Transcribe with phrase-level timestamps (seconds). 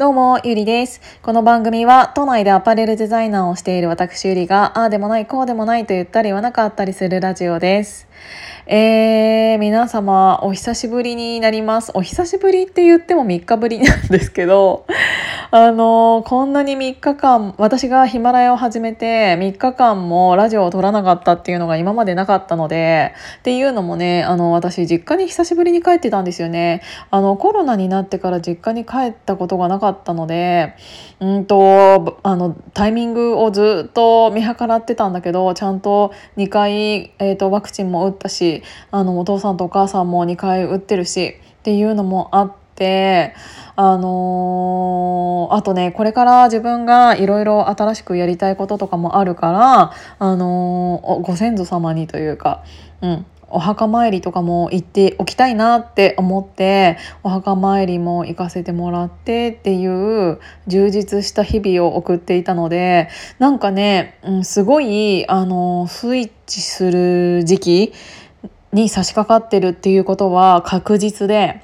[0.00, 1.02] どうも、ゆりです。
[1.20, 8.08] この番組は、都内でアパレルデザイナーをしている私ゆりが、ああでもない、こうでもないと言ったり言わなかったりするラジオです。
[8.66, 11.90] えー、皆様、お久しぶりになります。
[11.94, 14.86] お久しぶりって言っても3日ぶりなんですけど、
[15.50, 26.82] あの、こんなに3日間、私がヒマラヤを始めて3日間もラジオを撮らなかったっていうのが今までなかったので、っていうのもね、あの、私、実家に久しぶりに帰ってたんですよね。
[27.10, 30.74] あの、コロナになってから実家に帰ったことがなかったかったので、
[31.20, 43.34] うんと、あの、タイミングをずっと見計らってたんだけど、ちゃんと2回、えっ、ー、と、ワクチンも打ったし、あのお父さんとお母さんも2回打ってるしっていうのもあって。
[43.76, 52.62] あのー、あとねこれから自分がいろいろ新しくやりたいこととかもあるから、あのー、ご先祖様にというか、
[53.00, 67.92] うん、お墓参りとかも行っておきたいなって思ってお墓参りも行かせてもらってっていう充実した日々を送っていたのでなんかね、うん、すごいあのスイッチする時期
[68.72, 71.62] に差し掛かってるっていうことは確実で、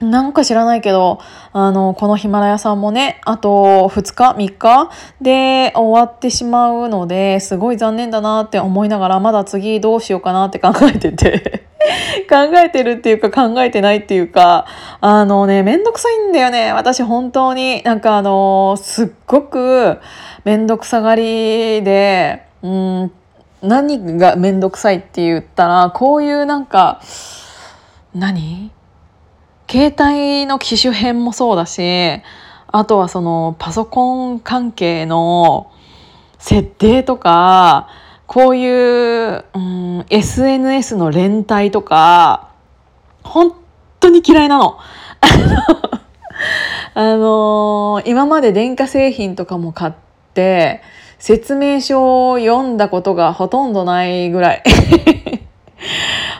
[0.00, 1.20] なんか知らないけど、
[1.52, 11.66] あの、このヒマラヤさんもね、あと2日 ?3 日で終わってしまうので、すごい残念だなって思いながら、まだ次どうしようかなって考えてて
[12.30, 14.64] 考えてるっていうか考えてないっていうか、
[15.02, 16.72] あのね、めんどくさいんだよね。
[16.72, 17.82] 私本当に。
[17.82, 19.98] なんかあの、すっごく
[20.44, 23.12] めんどくさがりで、うん
[23.62, 27.02] 何がめんどくさいって言ったらこういうなんか
[28.14, 28.70] 何？
[29.70, 32.20] 携帯の機種編もそうだし
[32.72, 35.70] あとはそのパソコン関係の
[36.38, 37.88] 設定とか
[38.26, 42.50] こういう、うん、SNS の連帯とか
[43.22, 43.54] 本
[44.00, 44.78] 当に嫌いなの。
[46.94, 49.92] あのー、今まで電化製品とかも買っ
[50.34, 50.80] て
[51.18, 54.62] 説明書を読んだことがほとんどないぐらい。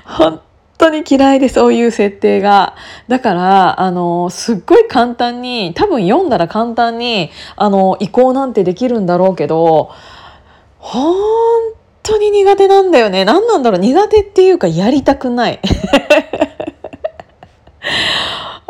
[0.04, 0.40] 本
[0.80, 2.74] 当に嫌いでそういう設定が。
[3.08, 9.90] だから、あの、すっごい簡単に、多分読んだら簡単に、あの、移行なんてできるんだろうけど、
[10.78, 11.14] 本
[12.02, 13.24] 当に苦手なんだよね。
[13.24, 15.60] 何なんだろう苦手っていうかやりたくない。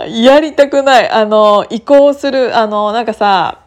[0.09, 1.11] やりたくない。
[1.11, 3.59] あの、移行する、あの、なんかさ、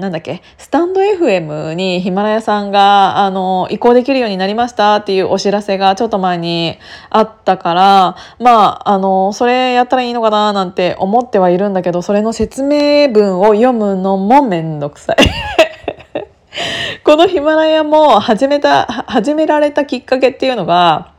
[0.00, 0.42] なんだっけ？
[0.58, 6.78] スタンド FM にヒマラヤさんがあの移行できるようになりましたっていうお知らせがちょっと前に
[7.10, 15.16] あったからまああのそれやったらいいのかななんて思ってはいるんだけどそれの説明文を読むのもめんどくさい。
[17.04, 21.12] このヒマラヤも始めた始められたきっかけっていうのが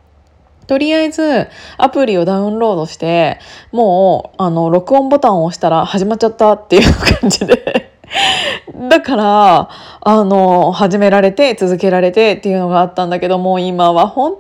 [0.68, 3.40] とりあえずアプリをダウンロードして
[3.72, 7.91] もうあの録音ボタンを押したら始まっちゃったっていう感じで
[8.90, 9.70] だから、
[10.02, 14.36] あの、始められて、続けられてっていうのがあったんだけどもう、今は本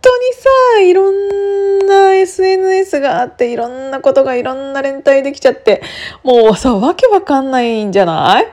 [0.00, 5.82] 当にさ、いろんな SNS があって、いろんなことがいろんな連帯できちゃって、
[6.22, 8.46] もうさ、わけわかんないんじゃない？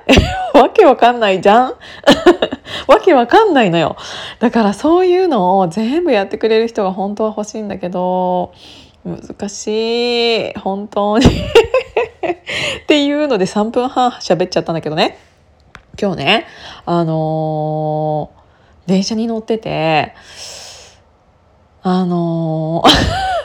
[0.57, 1.73] わけわかんないじゃん？
[2.87, 3.95] わけわかんないのよ。
[4.39, 8.51] だからそういうのを全部やってくれる人が本当は欲しいんだけど、
[9.05, 10.53] 難しい。
[10.59, 11.25] 本当に
[12.83, 15.17] っていうので3分半喋っちゃったんだけどね。
[15.99, 16.45] 今日ね、
[16.85, 20.13] あのー、電車に乗ってて、
[21.81, 22.89] あのー、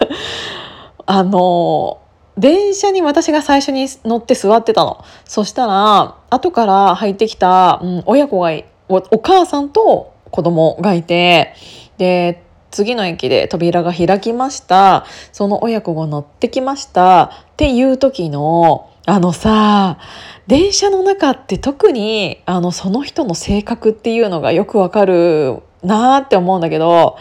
[1.06, 5.04] あのー、電車に私が最初に乗って座ってたの。
[5.24, 8.50] そしたら、後から入ってきた、うん、親子が
[8.88, 11.54] お、お母さんと子供がいて、
[11.98, 12.41] で、
[12.72, 15.04] 次の駅で扉が開きました。
[15.30, 17.24] その親子が乗ってきました。
[17.24, 19.98] っていう時の、あのさ、
[20.46, 27.16] 電車の中って特にあのその人の性格っていうのがよくわかるなーって思うんだけど、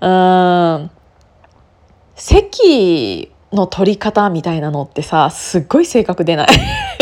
[0.00, 0.90] うーん、
[2.14, 6.48] 席の取り方みたいなのってさ、すっごい性格出ない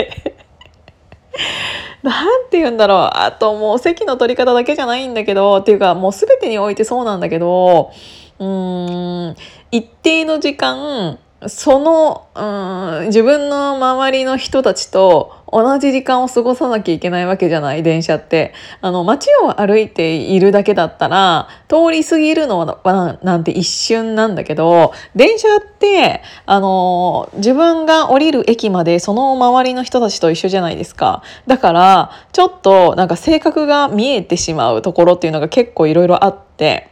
[2.02, 3.10] なんて言うんだろう。
[3.12, 7.90] あともう席の取り方だけじゃないんだけど、っていうかもう全てにおいてそうなんだけど、
[8.38, 9.36] うーん、
[9.70, 18.52] 一定の時間、その、うん、自分の周りの人たちと同じ時間を過ごさなきゃいけないわけじゃない電車って。
[18.80, 31.22] あの、街を歩いているだけだったら、通り過ぎるのはなんて一瞬なんだけど、電車って、あの、自分が降りる駅までその周りの人たちと一緒じゃないですか。
[31.46, 36.89] だから、ちょっとなんか性格が見えてしまうところっていうのが結構いろいろあって、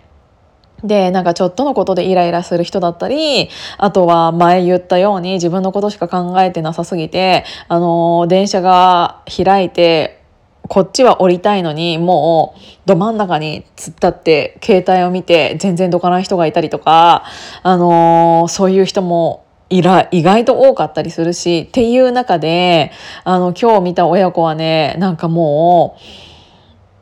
[0.84, 3.48] で、なんかちょっとのことでイライラする人だったり、
[3.78, 10.22] あとは前言ったように自分のことしか考えてなさすぎて、あの、電車が開いて、
[10.68, 17.24] こっちは降りたいのに、もう、ど真ん中に突っ立って、携帯を見て、全然どかない人がいたりとか、
[17.62, 22.90] あのそういう人もいら意外と多かったりするしっていう中で
[23.24, 26.02] あの今日見た親子はねなんかもう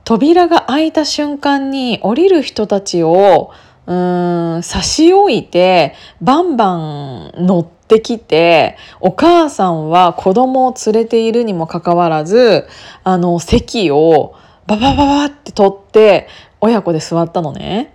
[0.04, 3.52] 扉が開いた瞬間に降りる人たちを
[3.86, 12.66] 差し置いてバンバン乗ってきてお母さんは子供を連れているにもかかわらず
[13.04, 14.34] あの席を
[14.66, 16.26] ババババって取って
[16.60, 17.94] 親子で座ったのね。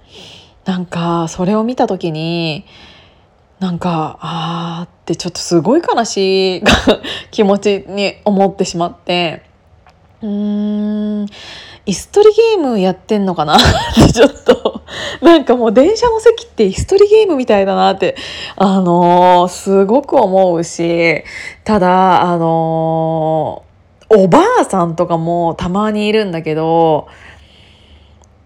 [0.64, 2.66] なんかそれを見た時に
[3.60, 6.64] なんかあーってちょっとすごい悲しい
[7.32, 9.44] 気持ちに思ってしまって
[10.22, 11.26] うーん
[11.86, 13.58] 椅子取りゲームやってんのかな？
[13.58, 13.60] っ
[13.96, 14.71] てちょっと
[15.22, 18.16] なんかもう電車の席って椅子取りゲームみたいだなって
[18.56, 21.24] あのー、すごく思うし
[21.64, 27.08] ただあのー、おばあさんとかもたまにいるんだけど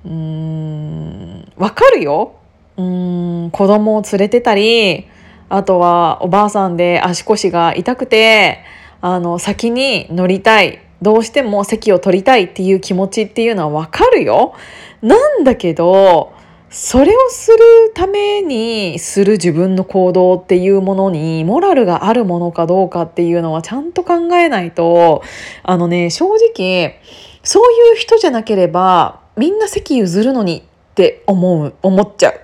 [0.05, 2.33] うーんわかるよ
[2.77, 5.07] うん子供を連れてたり
[5.49, 8.59] あとはおばあさんで足腰が痛くて
[9.01, 14.53] あの先に乗りたいどうしても席を取りたいっていう気持ちっていうのはわかるよ。
[15.01, 16.33] なんだけど
[16.77, 17.57] それをする
[17.93, 25.23] ためにする自分の行動っていうものにモラルがあるものかどうかっていうのはちゃんと考えないと
[25.63, 26.99] あのね正直
[27.43, 32.41] そういう人じゃなければみんな席譲るのにって思う思っちゃう。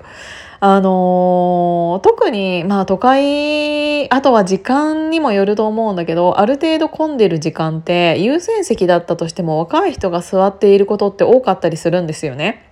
[0.62, 12.71] あのー、特にまあ都会あとは時間にもよると思うんだけどある程度混んでる時間って優先席だったとしても若い人が座っていることって多かったりするんですよね。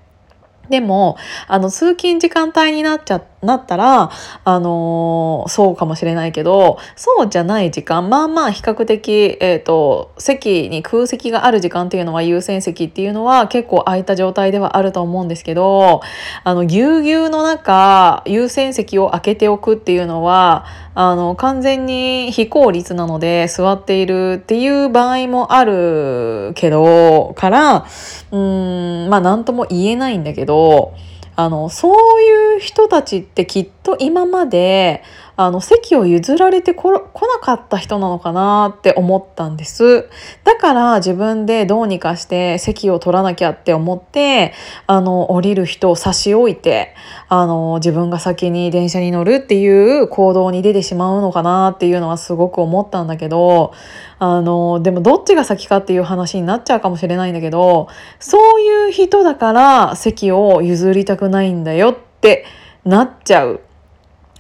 [0.70, 1.18] でも、
[1.48, 4.12] あの、通勤時間帯になっちゃって、なったら、
[4.44, 16.02] あのー、そうかもしれないけど、そうじゃない時間、まあまあ比較的、えっ、ー、と、席に空席がある時間っていうのは優先席っていうのは結構空いた状態ではあると思うんですけど、
[16.44, 20.66] あの、ぎゅうぎゅうの中、優先席を空けておくっていうのは、
[20.96, 27.86] あの、完全に非効率なので座っているっていう場合もあるけど、から、
[28.32, 30.94] うん、まあ何とも言えないんだけど、
[31.42, 35.04] あの、そういう人たちってきっと今まで、
[35.36, 37.00] あの、席を譲られてこな
[37.42, 40.10] かった人なのかなって思ったんです。
[40.44, 44.54] だから自分でどうにかして席を取らなきゃって思って、
[44.86, 46.94] あの、降りる人を差し置いて、
[47.30, 53.72] あの、自分が先に電車に乗るっていう行動に出てしまうのかなっていうのはすごく思ったんだけど、
[54.20, 57.88] あの、でもどっちが先かっていう話になっちゃうかもしれないんだけど、
[58.20, 62.46] そういう人だから席を譲りたくないんだよって
[62.84, 63.62] なっちゃう。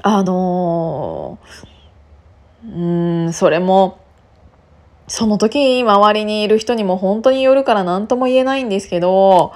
[0.02, 1.40] あの
[2.66, 4.00] うんそれも
[5.08, 9.54] その時周りにいる人にも本当によるから何とも言えないんですけど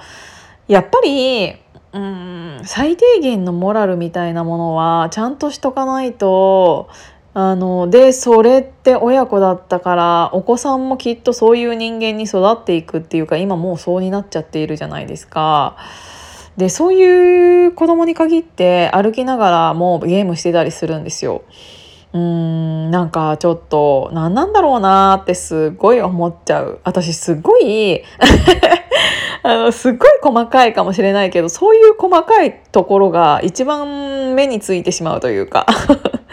[0.68, 1.54] やっぱり
[1.92, 6.88] うん最低限のモラルみたいなものはちゃんとしとかないと
[7.34, 15.76] あのでそれって親子だったからお子さんもきっとそういう人間に育っていくっていうか今もうそうになっちゃっているじゃないですか。
[16.56, 21.42] でそういう子供に限って歩きながらもゲームしてたりするんですよ。
[22.12, 28.02] うーんなんかちょっと何なんだろうなーってすごい思っちゃう私すごい
[29.42, 35.66] あのすっごい細かいかもしれないけどそういう細かいところが一番目についてしまうというか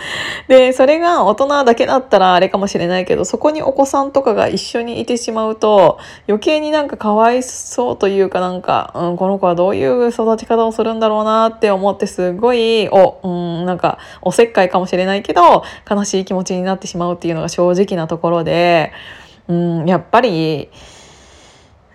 [0.47, 13.27] で、それが大人だけだったらあれかもしれないけど、そこにお子さんとかが一緒にいてしまうと、余計になんかかわいそうというかなんか、うん、この子はどういう育ち方をするんだろうなって思ってすごい、お、う
[13.61, 18.91] ん、なんかおせっかいかもしれないけど、悲しい気持ちになってしまうっていうのが正直なところで、
[19.47, 20.69] うん、やっぱり、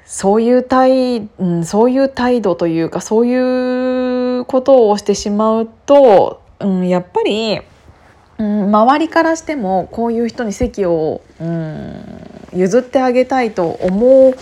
[0.06, 7.60] そういう態、うん、そういう態度というかそういうことをしてしまうと、うん、やっぱり
[8.38, 11.94] 周りからしてもこういう人に席を、うん、
[12.52, 14.34] 譲ってあげたいと思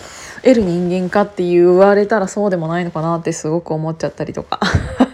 [0.42, 4.60] える人間かって言われたらそうでもないのかなってすごく思っちゃったりとか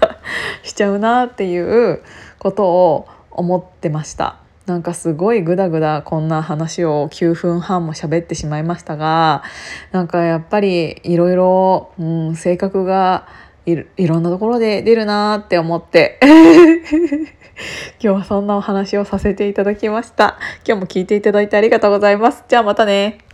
[0.63, 2.03] しちゃうなっていう
[2.39, 4.37] ことを思ってました。
[4.67, 9.43] なんかすごいグダグダこんな話を9分半も喋ってしまいましたが
[9.91, 11.91] なんかやっぱりいろいろ
[12.37, 13.27] 性格が
[13.67, 16.19] いいろんなところで出るなって思って
[18.03, 20.39] 今日はそんなお話をさせていただきました。
[20.67, 22.45] 今日も聞いていただいてありがとうございます。
[22.49, 23.30] じゃあまたね。